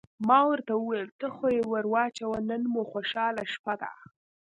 ما 0.27 0.39
ورته 0.49 0.71
وویل: 0.75 1.07
ته 1.19 1.27
خو 1.35 1.45
یې 1.55 1.61
ور 1.71 1.85
واچوه، 1.93 2.37
نن 2.49 2.61
مو 2.71 2.81
خوشحاله 2.91 3.43
شپه 3.53 3.73
ده. 3.81 3.89